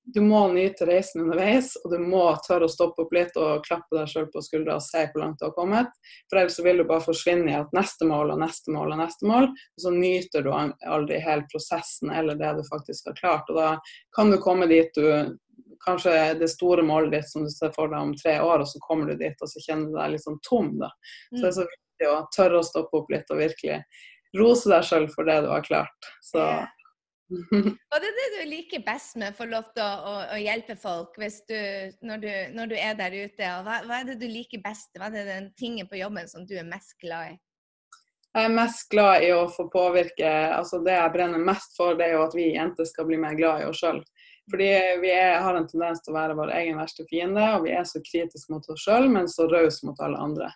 [0.05, 3.95] du må nyte reisen underveis, og du må tørre å stoppe opp litt og klappe
[3.95, 5.93] deg sjøl på skuldra og se hvor langt du har kommet.
[6.27, 9.29] For ellers vil du bare forsvinne i at neste mål og neste mål og neste
[9.29, 13.53] mål, og så nyter du aldri hele prosessen eller det du faktisk har klart.
[13.53, 13.69] Og da
[14.15, 15.39] kan du komme dit du
[15.83, 18.79] Kanskje det store målet ditt som du ser for deg om tre år, og så
[18.79, 20.69] kommer du dit og så kjenner du deg litt sånn tom.
[20.79, 20.87] da.
[21.33, 23.81] Så det er så viktig å tørre å stoppe opp litt og virkelig
[24.39, 26.13] rose deg sjøl for det du har klart.
[26.25, 26.45] Så
[27.33, 30.37] Og det er det du liker best med å få lov til å, å, å
[30.37, 31.57] hjelpe folk hvis du,
[32.05, 33.53] når, du, når du er der ute.
[33.65, 34.91] Hva, hva er det du liker best?
[34.97, 37.39] Hva er det den tingen på jobben som du er mest glad i?
[38.33, 42.07] Jeg er mest glad i å få påvirke altså Det jeg brenner mest for, det
[42.07, 44.01] er jo at vi jenter skal bli mer glad i oss sjøl.
[44.51, 44.69] Fordi
[44.99, 47.85] vi er, har en tendens til å være vår egen verste fiende, og vi er
[47.87, 50.49] så kritiske mot oss sjøl, men så rause mot alle andre.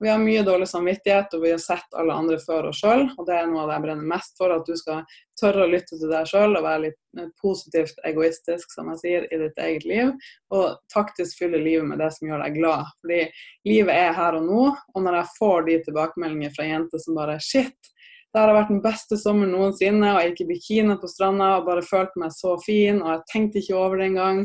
[0.00, 3.02] Vi har mye dårlig samvittighet, og vi har sett alle andre før oss sjøl.
[3.18, 5.02] Og det er noe av det jeg brenner mest for, at du skal
[5.40, 9.40] tørre å lytte til deg sjøl og være litt positivt egoistisk, som jeg sier, i
[9.42, 10.14] ditt eget liv.
[10.56, 12.88] Og faktisk fylle livet med det som gjør deg glad.
[13.04, 13.20] Fordi
[13.68, 17.36] livet er her og nå, og når jeg får de tilbakemeldinger fra jenter som bare
[17.44, 17.92] Shit,
[18.30, 21.66] det har vært den beste sommeren noensinne, og jeg gikk i bikini på stranda og
[21.66, 24.44] bare følte meg så fin, og jeg tenkte ikke over det engang.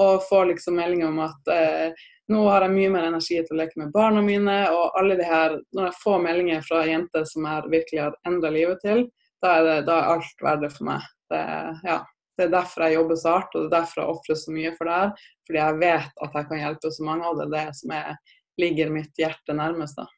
[0.00, 3.60] Og får liksom meldinger om at eh, nå har jeg mye mer energi til å
[3.60, 4.56] leke med barna mine.
[4.72, 8.52] Og alle de her, når jeg får meldinger fra jenter som jeg virkelig har endra
[8.54, 9.06] livet til,
[9.44, 11.08] da er, det, da er alt verdt det for meg.
[11.32, 11.44] Det,
[11.84, 11.98] ja,
[12.38, 14.74] det er derfor jeg jobber så hardt, og det er derfor jeg ofrer så mye
[14.78, 15.30] for det her.
[15.46, 18.36] Fordi jeg vet at jeg kan hjelpe så mange, og det er det som er,
[18.62, 20.00] ligger mitt hjerte nærmest.
[20.00, 20.08] da.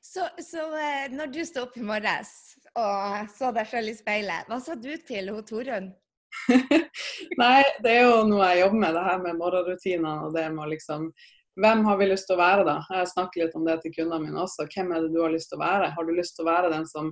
[0.00, 2.32] Så, så eh, når du sto opp i morges
[2.78, 5.90] og så deg sjøl i speilet, hva sa du til hun Torunn?
[7.42, 10.64] Nei, det er jo noe jeg jobber med, det her med morgenrutinene og det med
[10.66, 11.12] å liksom
[11.60, 12.76] Hvem har vi lyst til å være, da?
[12.94, 14.64] Jeg snakker litt om det til kundene mine også.
[14.70, 15.88] Hvem er det du har lyst til å være?
[15.92, 17.10] Har du lyst til å være den som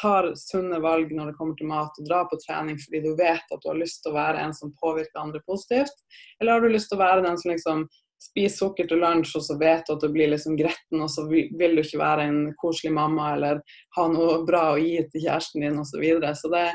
[0.00, 3.50] tar sunne valg når det kommer til mat, og drar på trening fordi du vet
[3.50, 6.00] at du har lyst til å være en som påvirker andre positivt?
[6.40, 7.84] Eller har du lyst til å være den som liksom
[8.20, 11.24] spiser sukker til lunsj, og så vet du at du blir liksom gretten, og så
[11.28, 13.62] vil du ikke være en koselig mamma eller
[13.96, 15.94] ha noe bra å gi til kjæresten din osv.
[15.94, 16.34] Så, videre.
[16.36, 16.66] så det,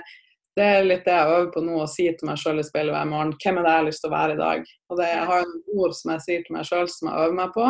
[0.56, 2.96] det er litt det jeg øver på nå, å si til meg sjøl i speilet
[2.96, 3.34] hver morgen.
[3.44, 4.70] Hvem er det jeg har lyst til å være i dag?
[4.89, 7.36] Og det, Jeg har noen ord som jeg sier til meg sjøl, som jeg øver
[7.41, 7.65] meg på,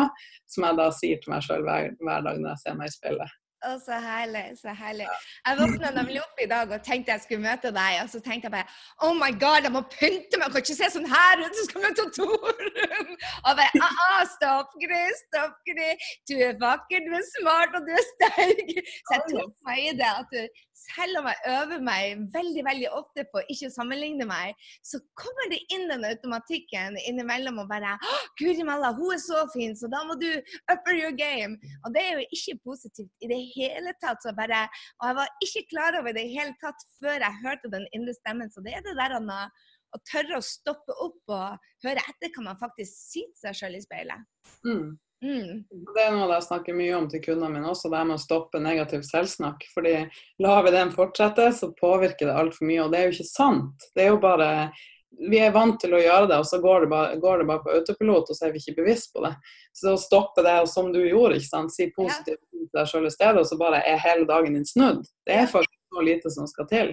[0.54, 2.94] som jeg da sier til meg sjøl hver, hver dag når jeg ser meg i
[2.94, 3.34] speilet.
[3.66, 4.42] Å, så herlig.
[4.60, 5.06] Så herlig.
[5.46, 8.46] Jeg våkna nemlig opp i dag og tenkte jeg skulle møte deg, og så tenkte
[8.46, 10.44] jeg bare Oh my God, jeg må pynte meg!
[10.44, 11.56] Jeg kan ikke se sånn her ut!
[11.56, 13.10] Så skal møte Torunn!
[13.42, 15.02] Og bare ah, ah, Stopp, Gry!
[15.24, 15.90] Stopp, Gry!
[16.28, 18.72] Du er vakker, du er smart, og du er sterk!
[18.76, 22.90] Så jeg tok meg i det at du selv om jeg øver meg veldig veldig
[22.98, 27.96] ofte på å ikke sammenligne meg, så kommer det inn den automatikken innimellom og bare
[28.40, 30.28] Guri malla, hun er så fin, så da må du
[30.72, 31.56] upper your game.
[31.84, 34.20] Og det er jo ikke positivt i det hele tatt.
[34.24, 34.66] Så bare,
[35.00, 38.14] og jeg var ikke klar over det i hele tatt før jeg hørte den indre
[38.18, 38.52] stemmen.
[38.52, 39.22] Så det er det der å,
[39.96, 43.78] å tørre å stoppe opp og høre etter hva man faktisk sier til seg sjøl
[43.78, 44.28] i speilet.
[44.66, 44.96] Mm.
[45.24, 45.64] Mm.
[45.70, 48.60] Det er noe jeg snakker mye om til kundene mine også, det med å stoppe
[48.62, 49.64] negativ selvsnakk.
[49.74, 49.94] Fordi
[50.44, 52.82] lar vi den fortsette, så påvirker det altfor mye.
[52.84, 53.88] Og det er jo ikke sant.
[53.96, 54.50] Det er jo bare
[55.16, 57.62] Vi er vant til å gjøre det, og så går det bare, går det bare
[57.64, 59.30] på autopilot, og så er vi ikke bevisst på det.
[59.72, 63.12] Så å stoppe det, som du gjorde, ikke sant, si positivt til deg sjøl i
[63.14, 65.06] stedet, og så bare er hele dagen din snudd.
[65.24, 66.92] Det er faktisk så lite som skal til.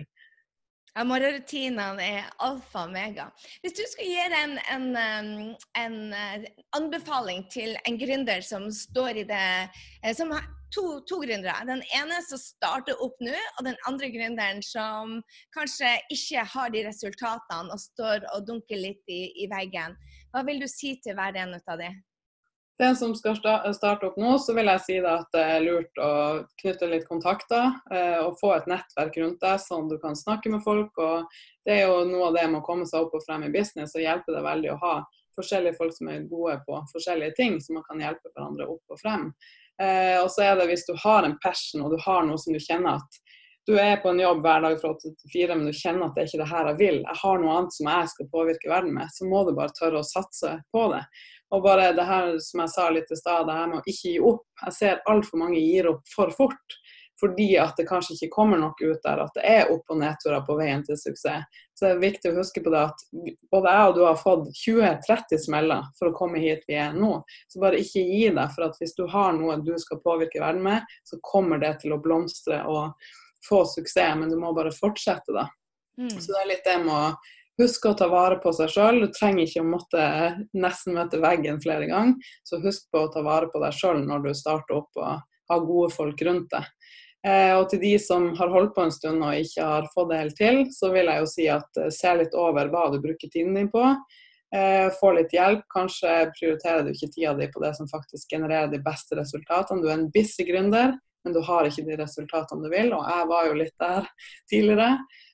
[0.93, 3.31] Ja, Morgenrutinene er alfa og mega.
[3.63, 6.43] Hvis du skulle gi en, en, en, eh,
[6.77, 9.47] anbefaling til en gründer som står i det
[10.03, 11.55] eh, som har to, to gründere.
[11.65, 15.19] Den ene som starter opp nå, og den andre gründeren som
[15.57, 19.97] kanskje ikke har de resultatene og står og dunker litt i, i veggen.
[20.29, 22.01] Hva vil du si til hver en av dem?
[22.81, 23.37] Den som skal
[23.75, 26.13] starte opp nå, så vil jeg si at det er lurt å
[26.61, 30.63] knytte litt kontakter eh, og få et nettverk rundt deg, sånn du kan snakke med
[30.65, 30.97] folk.
[30.97, 31.29] og
[31.65, 33.93] Det er jo noe av det med å komme seg opp og frem i business,
[33.93, 34.95] og hjelper det veldig å ha
[35.37, 39.01] forskjellige folk som er gode på forskjellige ting, så man kan hjelpe hverandre opp og
[39.01, 39.29] frem.
[39.81, 42.53] Eh, og så er det hvis du har en passion og du har noe som
[42.53, 43.21] du kjenner at
[43.65, 46.17] du er på en jobb hver dag fra 8 til 4, men du kjenner at
[46.17, 48.71] det er ikke det her jeg vil, jeg har noe annet som jeg skal påvirke
[48.71, 50.99] verden med, så må du bare tørre å satse på det.
[51.53, 54.13] Og bare det her som jeg sa litt i stad, det her med å ikke
[54.15, 54.45] gi opp.
[54.65, 56.77] Jeg ser altfor mange gir opp for fort.
[57.19, 60.41] Fordi at det kanskje ikke kommer noe ut der, at det er opp- og nedturer
[60.47, 61.45] på veien til suksess.
[61.77, 63.03] Så det er viktig å huske på det at
[63.53, 67.13] både jeg og du har fått 20-30 smeller for å komme hit vi er nå.
[67.47, 68.55] Så bare ikke gi deg.
[68.55, 71.95] For at hvis du har noe du skal påvirke verden med, så kommer det til
[71.95, 73.13] å blomstre og
[73.47, 74.17] få suksess.
[74.19, 75.47] Men du må bare fortsette, da.
[76.01, 76.09] Mm.
[76.17, 77.07] Så det er litt det med å
[77.61, 79.03] Husk å ta vare på seg sjøl.
[79.03, 80.05] Du trenger ikke å måtte
[80.57, 82.33] nesten møte veggen flere ganger.
[82.47, 85.65] Så husk på å ta vare på deg sjøl når du starter opp og har
[85.67, 86.65] gode folk rundt deg.
[87.23, 90.19] Eh, og til de som har holdt på en stund og ikke har fått det
[90.19, 93.31] helt til, så vil jeg jo si at eh, se litt over hva du bruker
[93.31, 93.83] tiden din på.
[94.53, 95.63] Eh, få litt hjelp.
[95.71, 99.81] Kanskje prioriterer du ikke tida di på det som faktisk genererer de beste resultatene.
[99.81, 102.91] Du er en busy gründer, men du har ikke de resultatene du vil.
[102.97, 104.09] Og jeg var jo litt der
[104.51, 104.89] tidligere.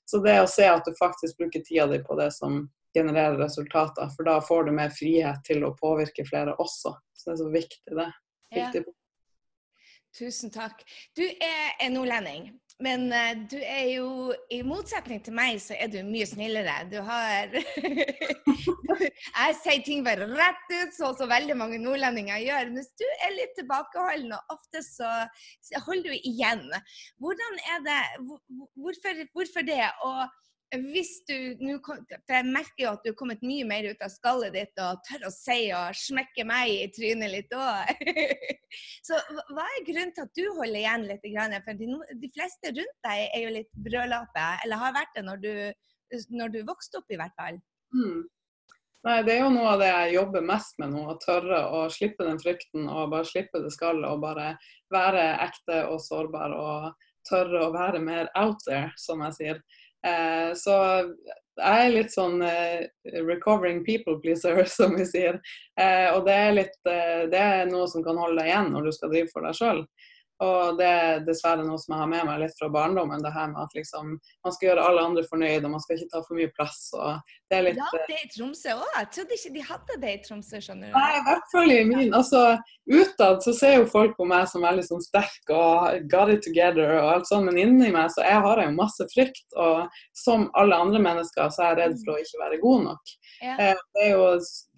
[0.09, 2.63] Så det å se at du faktisk bruker tida di på det som
[2.97, 6.95] genererer resultater, for da får du mer frihet til å påvirke flere også.
[7.13, 8.07] Så det er så viktig, det.
[8.55, 8.81] Viktig.
[8.87, 8.95] Ja.
[10.17, 10.81] Tusen takk.
[11.13, 12.49] Du er nordlending.
[12.79, 16.77] Men uh, du er jo I motsetning til meg, så er du mye snillere.
[16.91, 17.51] Du har
[19.39, 22.71] Jeg sier ting bare rett ut, sånn som veldig mange nordlendinger gjør.
[22.75, 25.09] Mens du er litt tilbakeholden, og ofte så
[25.87, 26.65] holder du igjen.
[27.19, 27.99] Hvordan er det
[28.79, 29.83] Hvorfor, hvorfor det?
[30.07, 30.23] Og
[30.77, 34.11] hvis du nå For jeg merker jo at du er kommet mye mer ut av
[34.13, 38.03] skallet ditt og tør å si og smekke meg i trynet litt òg.
[39.07, 39.17] Så
[39.49, 41.25] hva er grunnen til at du holder igjen litt?
[41.65, 45.53] For de, fleste rundt deg er jo litt brødlape, eller har vært det når du,
[46.37, 47.57] når du vokste opp, i hvert fall.
[47.95, 48.27] Mm.
[49.07, 51.05] Nei, Det er jo noe av det jeg jobber mest med nå.
[51.07, 54.51] Å tørre å slippe den frykten og bare slippe det skallet og bare
[54.93, 56.89] være ekte og sårbar og
[57.29, 59.61] tørre å være mer out there, som jeg sier.
[60.07, 60.75] Eh, så
[61.59, 62.87] jeg er litt sånn eh,
[63.27, 65.39] recovering people pleaser, som vi sier.
[65.79, 68.95] Eh, og det er, litt, det er noe som kan holde deg igjen når du
[68.95, 69.83] skal drive for deg sjøl.
[70.45, 73.19] Og det er dessverre noe som jeg har med meg litt fra barndommen.
[73.23, 74.13] Det her med at liksom,
[74.45, 76.79] man skal gjøre alle andre fornøyd, og man skal ikke ta for mye plass.
[77.51, 78.85] det er litt, ja, det er i Tromsø òg.
[78.95, 80.61] Jeg trodde ikke de hadde det i Tromsø.
[80.63, 80.95] skjønner du.
[80.95, 82.13] Nei, i hvert fall i min.
[82.15, 82.43] Altså,
[82.89, 86.95] Utad så ser jo folk på meg som veldig sånn sterk og got it together
[87.01, 89.45] og alt sånt, men inni meg så jeg har jeg jo masse frykt.
[89.59, 93.15] Og som alle andre mennesker så er jeg redd for å ikke være god nok.
[93.43, 93.55] Ja.
[93.59, 94.25] Eh, det er jo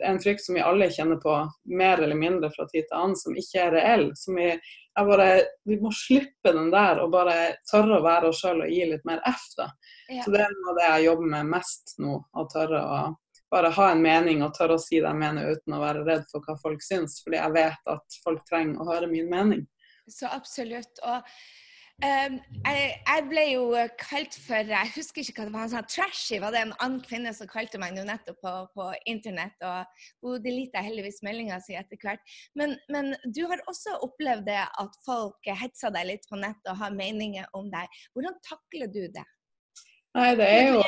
[0.09, 1.37] en frykt som vi alle kjenner på,
[1.69, 4.09] mer eller mindre fra tid til annen, som ikke er reell.
[4.17, 4.51] som vi
[4.95, 5.27] bare,
[5.63, 7.35] vi må slippe den der og bare
[7.69, 9.43] tørre å være oss sjøl og gi litt mer F.
[9.57, 9.69] da.
[10.09, 10.23] Ja.
[10.25, 12.17] Så Det er noe av det jeg jobber med mest nå.
[12.19, 13.01] Å tørre å
[13.51, 16.27] bare ha en mening og tørre å si det jeg mener uten å være redd
[16.31, 17.19] for hva folk syns.
[17.23, 19.65] Fordi jeg vet at folk trenger å høre min mening.
[20.11, 21.01] Så absolutt.
[21.07, 21.23] Og
[22.01, 23.65] Um, jeg, jeg, ble jo
[24.01, 25.65] kalt for Jeg husker ikke hva det var.
[25.67, 28.87] Han sa trashy, var det en annen kvinne som kalte meg nå nettopp på, på,
[29.11, 29.53] internett.
[29.61, 32.23] Og hun delita heldigvis meldinga si etter hvert.
[32.57, 36.81] Men, men, du har også opplevd det at folk hetser deg litt på nett og
[36.81, 38.01] har meninger om deg.
[38.15, 39.27] Hvordan takler du det?
[40.17, 40.81] Nei, det er jo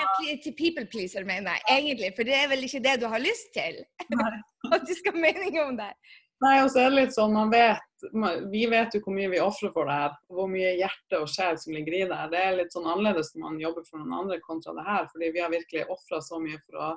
[0.44, 2.14] Til people pleaser, mener jeg egentlig.
[2.18, 3.84] For det er vel ikke det du har lyst til?
[4.74, 5.94] At de skal ha meninger om deg.
[6.44, 7.86] Nei, og så er det litt sånn, man vet,
[8.52, 11.58] Vi vet jo hvor mye vi ofrer for det her, hvor mye hjerte og sjel
[11.60, 12.18] som ligger i det.
[12.20, 12.32] her.
[12.32, 15.08] Det er litt sånn annerledes når man jobber for noen andre kontra det her.
[15.12, 16.90] fordi vi har virkelig ofra så mye for å,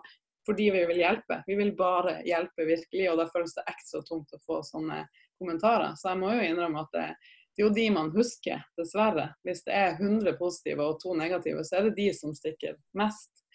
[0.47, 1.41] fordi vi vil hjelpe.
[1.47, 5.05] Vi vil bare hjelpe virkelig, og da føles det ekstra tungt å få sånne
[5.39, 5.95] kommentarer.
[5.99, 7.09] Så jeg må jo innrømme at det,
[7.57, 9.31] det er jo de man husker, dessverre.
[9.47, 13.46] Hvis det er 100 positive og to negative, så er det de som stikker mest.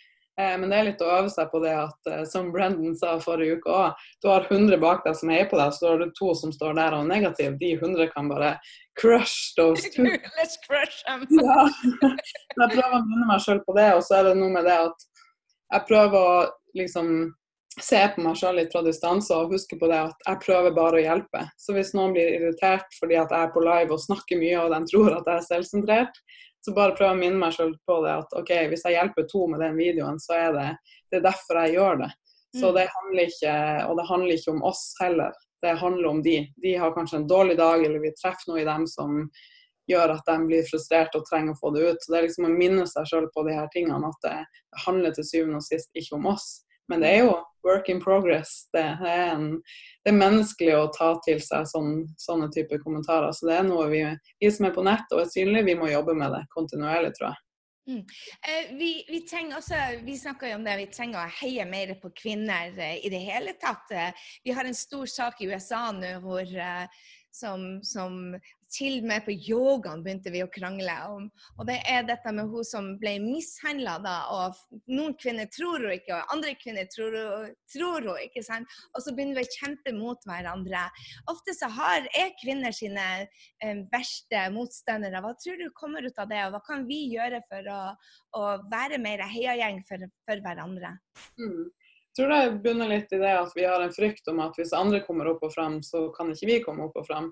[0.41, 3.17] Eh, men det er litt å øve seg på det at eh, som Brendan sa
[3.21, 6.13] forrige uke òg, du har 100 bak deg som heier på deg, så har du
[6.17, 7.58] to som står der og er negative.
[7.62, 8.56] De 100 kan bare
[8.99, 10.08] crush those two.
[10.39, 11.27] Let's crush them.
[11.45, 11.67] ja.
[12.01, 14.80] Jeg prøver å minne meg sjøl på det, og så er det noe med det
[14.88, 15.08] at
[15.71, 16.41] jeg prøver å
[16.77, 17.13] liksom
[17.79, 20.99] se på meg sjøl litt fra distanse og huske på det at jeg prøver bare
[20.99, 21.45] å hjelpe.
[21.57, 24.73] Så hvis noen blir irritert fordi at jeg er på live og snakker mye og
[24.75, 26.19] de tror at jeg er selvsentrert,
[26.62, 29.47] så bare prøv å minne meg sjøl på det at OK, hvis jeg hjelper to
[29.49, 30.67] med den videoen, så er det,
[31.10, 32.12] det er derfor jeg gjør det.
[32.60, 32.75] Så Mm.
[32.75, 33.55] det handler ikke,
[33.88, 35.31] og det handler ikke om oss heller.
[35.63, 36.47] Det handler om de.
[36.62, 39.29] De har kanskje en dårlig dag, eller vi treffer noe i dem som
[39.89, 41.97] gjør at de blir frustrert og trenger å få det ut.
[42.03, 45.15] Så det er liksom å minne seg sjøl på de her tingene, at det handler
[45.15, 46.65] til syvende og sist ikke om oss.
[46.89, 48.67] Men det er jo work in progress.
[48.74, 49.47] Det er, en,
[50.04, 53.32] det er menneskelig å ta til seg sånn, sånne typer kommentarer.
[53.36, 54.04] Så det er noe vi,
[54.41, 57.32] vi som er på nett og er synlige, vi må jobbe med det kontinuerlig, tror
[57.32, 57.41] jeg.
[57.91, 61.95] Eh, vi, vi trenger også, vi snakker jo om det, vi trenger å heie mer
[62.02, 63.89] på kvinner eh, i det hele tatt.
[63.91, 66.86] Eh, vi har en stor sak i USA nå hvor eh,
[67.32, 68.36] som, som
[68.71, 71.27] til og med på yogaen begynte vi å krangle om.
[71.60, 74.15] Og det er dette med hun som ble mishandla da.
[74.36, 78.45] Og noen kvinner tror hun ikke, og andre kvinner tror hun, tror hun ikke.
[78.45, 78.79] sant?
[78.95, 80.86] Og så begynner vi å kjempe mot hverandre.
[81.31, 85.23] Ofte så har, er kvinner sine eh, verste motstandere.
[85.23, 87.81] Hva tror du kommer ut av det, og hva kan vi gjøre for å,
[88.39, 90.95] å være mer heiagjeng for, for hverandre?
[91.39, 91.69] Mm.
[92.12, 94.73] Jeg tror det bunner litt i det at vi har en frykt om at hvis
[94.75, 97.29] andre kommer opp og frem, så kan ikke vi komme opp og frem.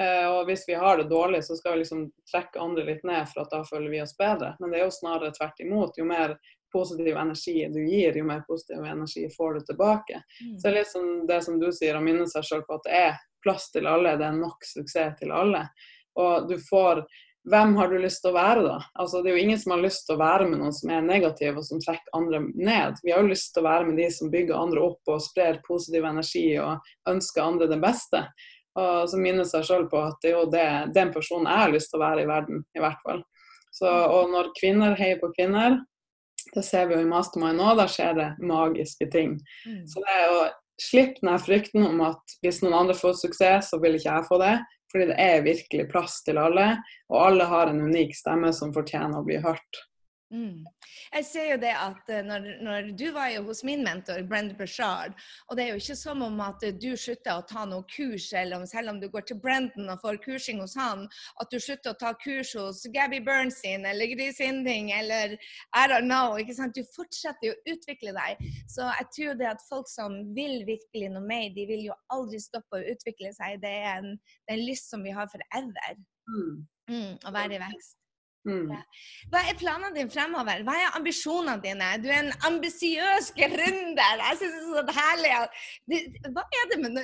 [0.00, 3.28] Eh, og hvis vi har det dårlig, så skal vi liksom trekke andre litt ned,
[3.28, 4.54] for at da føler vi oss bedre.
[4.60, 5.98] Men det er jo snarere tvert imot.
[6.00, 6.36] Jo mer
[6.72, 10.22] positiv energi du gir, jo mer positiv energi får du tilbake.
[10.38, 12.86] Så det er litt som det som du sier, å minne seg selv på at
[12.86, 15.64] det er plass til alle, det er nok suksess til alle.
[16.20, 17.04] Og du får
[17.48, 18.76] hvem har du lyst til å være, da?
[19.00, 21.06] Altså, det er jo ingen som har lyst til å være med noen som er
[21.06, 23.00] negativ og som trekker andre ned.
[23.00, 25.62] Vi har jo lyst til å være med de som bygger andre opp og sprer
[25.64, 28.20] positiv energi og ønsker andre det beste.
[28.78, 31.72] Og så minne seg sjøl på at det er jo det, den personen jeg har
[31.74, 33.22] lyst til å være i verden, i hvert fall.
[33.74, 35.80] Så, og når kvinner heier på kvinner,
[36.54, 39.36] det ser vi jo i Mastermind nå, da skjer det magiske ting.
[39.66, 39.84] Mm.
[39.90, 40.40] Så det er å
[40.80, 44.40] slippe den frykten om at hvis noen andre får suksess, så vil ikke jeg få
[44.42, 44.56] det.
[44.90, 46.72] Fordi det er virkelig plass til alle,
[47.12, 49.82] og alle har en unik stemme som fortjener å bli hørt.
[50.30, 50.62] Mm.
[51.10, 54.54] Jeg ser jo det at eh, når, når du var jo hos min mentor, Brenda
[54.54, 55.16] Bashard,
[55.50, 58.60] og det er jo ikke som om at du slutter å ta noe kurs, eller
[58.60, 61.02] om, selv om du går til Brendan og får kursing hos han,
[61.42, 65.34] at du slutter å ta kurs hos Gabby Bernstein eller Gris Inding eller
[65.74, 66.38] I don't know.
[66.38, 66.78] ikke sant?
[66.78, 68.50] Du fortsetter jo å utvikle deg.
[68.70, 72.38] Så jeg tror det at folk som vil virkelig noe mer, de vil jo aldri
[72.42, 73.58] stoppe å utvikle seg.
[73.64, 76.04] Det er en, det er en lyst som vi har forever.
[76.30, 76.60] Mm.
[76.90, 77.99] Mm, å være i vekst.
[78.48, 78.70] Mm.
[79.32, 80.62] Hva er planene dine fremover?
[80.64, 81.90] Hva er ambisjonene dine?
[82.00, 84.22] Du er en ambisiøs gründer.
[84.24, 85.34] Jeg synes det er så herlig.
[86.36, 87.02] Hva er det med?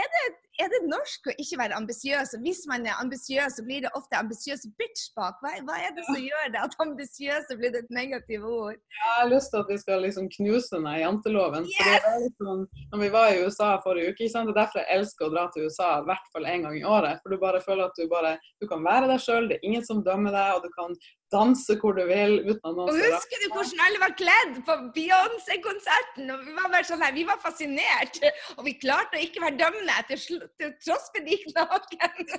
[0.00, 0.24] Er det,
[0.62, 2.34] er det norsk å ikke være ambisiøs?
[2.36, 5.38] Og Hvis man er ambisiøs, så blir det ofte ambisiøs bitch bak.
[5.42, 8.76] Hva, hva er det som gjør det at ambisiøs blitt et negativt ord?
[8.98, 11.68] Ja, Jeg har lyst til at vi skal liksom knuse den her janteloven.
[11.70, 12.08] Yes!
[12.26, 15.46] Liksom, når vi var i USA forrige uke, det er derfor jeg elsker å dra
[15.54, 17.22] til USA i hvert fall en gang i året.
[17.22, 19.84] For du bare føler at du bare du kan være deg sjøl, det er ingen
[19.86, 20.94] som dømmer deg, og du kan
[21.30, 26.30] danse hvor du vil uten Og husker du hvordan alle var kledd på Beyoncé-konserten?
[26.34, 28.18] Og Vi var bare sånn her, vi var fascinert.
[28.58, 32.22] Og vi klarte å ikke være dømmende sl- til tross for de naken.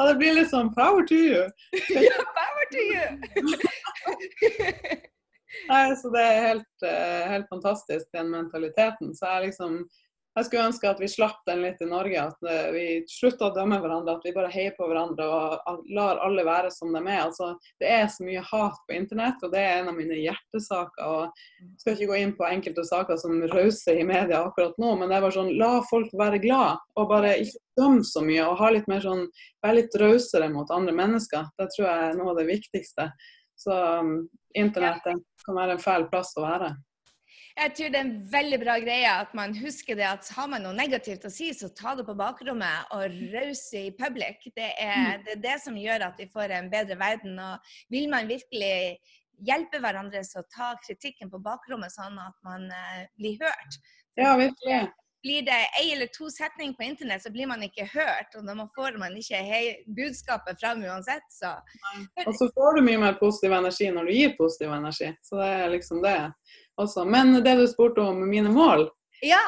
[0.00, 1.42] Ja, det blir litt sånn power to you.
[2.06, 3.06] Ja, power to you!
[5.68, 9.12] Nei, så det er helt, eh, helt fantastisk, den mentaliteten.
[9.18, 9.82] Så jeg liksom
[10.40, 12.22] jeg skulle ønske at vi slapp den litt i Norge.
[12.30, 16.20] At eh, vi slutter å dømme hverandre, at vi bare heier på hverandre og lar
[16.24, 17.22] alle være som de er.
[17.26, 21.06] Altså, det er så mye hat på internett, og det er en av mine hjertesaker.
[21.06, 24.94] og Jeg skal ikke gå inn på enkelte saker som rauser i media akkurat nå,
[24.96, 28.44] men det er bare sånn, la folk være glad, og bare ikke dømme så mye.
[28.48, 29.26] Og ha litt mer sånn,
[29.64, 31.50] være litt rausere mot andre mennesker.
[31.60, 33.10] Det tror jeg er noe av det viktigste.
[33.60, 34.14] Så um,
[34.56, 36.72] internettet kan være en fæl plass å være.
[37.60, 40.62] Jeg tror det er en veldig bra greie at man husker det at har man
[40.64, 44.46] noe negativt å si, så ta det på bakrommet og rause i public.
[44.56, 47.36] Det er, det er det som gjør at vi får en bedre verden.
[47.36, 48.96] Og vil man virkelig
[49.44, 53.78] hjelpe hverandre, så ta kritikken på bakrommet, sånn at man eh, blir hørt.
[54.16, 54.80] Ja, virkelig.
[55.20, 58.32] Blir det ei eller to setninger på internett, så blir man ikke hørt.
[58.38, 59.42] Og da får man ikke
[59.98, 61.58] budskapet fram uansett, så
[62.24, 65.12] Og så får du mye mer positiv energi når du gir positiv energi.
[65.28, 66.16] Så det er liksom det
[66.84, 67.04] også.
[67.08, 68.88] Men det du spurte om mine mål
[69.22, 69.40] ja.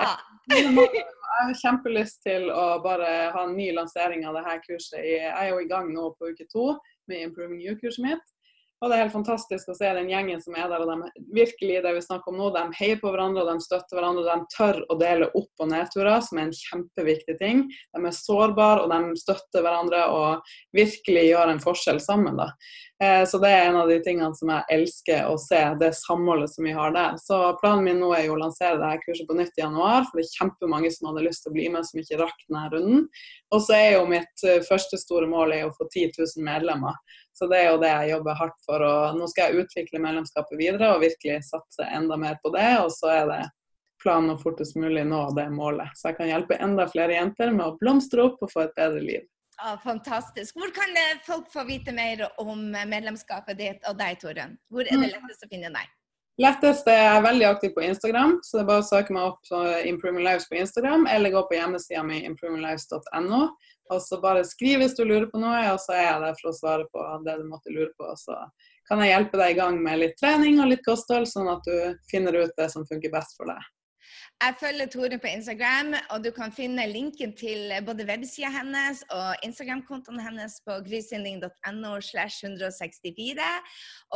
[0.70, 5.00] mål, Jeg har kjempelyst til å bare ha en ny lansering av dette kurset.
[5.00, 6.74] Jeg er jo i gang nå på uke to
[7.10, 8.31] med Improving You-kurset mitt.
[8.82, 11.78] Og det er helt fantastisk å se den gjengen som er der, og de virkelig
[11.84, 14.24] det vi snakker om nå, de heier på hverandre, og de støtter hverandre.
[14.24, 17.68] og De tør å dele opp- og nedturer, som er en kjempeviktig ting.
[17.70, 22.42] De er sårbare, og de støtter hverandre og virkelig gjør en forskjell sammen.
[22.42, 22.50] da.
[23.02, 26.52] Eh, så det er en av de tingene som jeg elsker å se, det samholdet
[26.52, 27.16] som vi har der.
[27.18, 30.20] Så planen min nå er jo å lansere dette kurset på nytt i januar, for
[30.20, 33.08] det er kjempemange som hadde lyst til å bli med, som ikke rakk denne runden.
[33.52, 36.98] Og så er jo mitt eh, første store mål å få 10 000 medlemmer.
[37.42, 38.82] Så det er jo det jeg jobber hardt for.
[38.86, 42.68] og Nå skal jeg utvikle medlemskapet videre og virkelig satse enda mer på det.
[42.84, 43.38] Og så er det
[44.04, 45.90] planen å fortest mulig nå det målet.
[45.98, 49.02] Så jeg kan hjelpe enda flere jenter med å blomstre opp og få et bedre
[49.02, 49.24] liv.
[49.58, 50.54] Ja, fantastisk.
[50.54, 50.94] Hvor kan
[51.26, 54.54] folk få vite mer om medlemskapet ditt og deg, Torunn?
[54.70, 55.18] Hvor er det mm.
[55.18, 55.90] lettest å finne deg?
[56.40, 59.42] Lettest er jeg veldig aktiv på Instagram, så det er bare å søke meg opp
[59.50, 59.58] på
[59.90, 63.42] Improving Lives på Instagram, eller gå på hjemmesida mi improving.lives.no.
[63.92, 66.50] Og så bare skriv hvis du lurer på noe, og så er jeg der for
[66.50, 68.08] å svare på det du måtte lure på.
[68.18, 68.38] Så
[68.88, 71.94] kan jeg hjelpe deg i gang med litt trening og litt kosthold, sånn at du
[72.10, 73.70] finner ut det som funker best for deg.
[74.42, 79.44] Jeg følger Tore på Instagram, og du kan finne linken til både websida hennes og
[79.46, 81.92] Instagram-kontoen hennes på grysynding.no.
[82.02, 83.46] slash 164.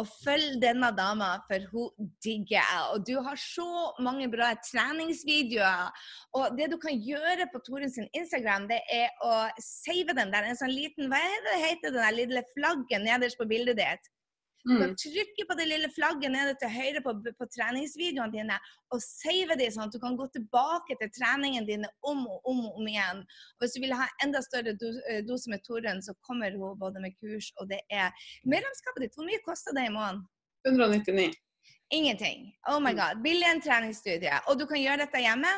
[0.00, 2.82] Og følg denne dama, for hun digger jeg.
[2.96, 3.68] Og du har så
[4.02, 5.94] mange bra treningsvideoer.
[6.34, 10.50] Og det du kan gjøre på Torens Instagram, det er å save den der.
[10.50, 14.10] En sånn liten Hva er det det der lille flagget nederst på bildet ditt?
[14.66, 14.94] Du mm.
[14.98, 18.56] trykke på det lille flagget nede til høyre på, på treningsvideoene dine
[18.94, 22.64] og save dem, sånn at du kan gå tilbake til treningene dine om og om
[22.66, 23.22] og om igjen.
[23.22, 27.02] Og hvis du vil ha enda større eh, dose med Torunn, så kommer hun både
[27.04, 28.10] med kurs og det er
[28.42, 30.26] Medlemskapet ditt, hvor mye koster det i måneden?
[30.66, 31.30] 199.
[31.94, 32.50] Ingenting.
[32.66, 32.98] Oh my mm.
[32.98, 33.22] god.
[33.22, 34.34] Billig en treningsstudie.
[34.50, 35.52] Og du kan gjøre dette hjemme?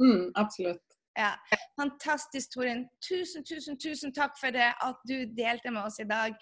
[0.00, 0.84] Mm, absolutt.
[1.18, 1.30] Ja.
[1.76, 2.84] Fantastisk, Torunn.
[3.08, 6.36] Tusen, tusen, tusen takk for det at du delte med oss i dag.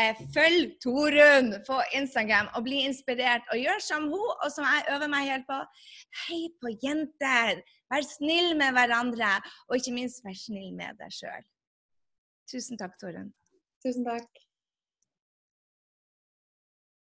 [0.00, 3.46] Eh, følg Torunn på Instagram og bli inspirert.
[3.52, 5.60] Og gjør som hun, og som jeg øver meg helt på.
[6.26, 7.64] Hei på jenter!
[7.90, 9.32] Vær snill med hverandre,
[9.68, 11.48] og ikke minst vær snill med deg sjøl.
[12.50, 13.32] Tusen takk, Torunn.
[13.82, 14.49] Tusen takk.